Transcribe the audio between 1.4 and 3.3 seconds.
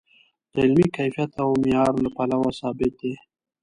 او معیار له پلوه ثابت دی.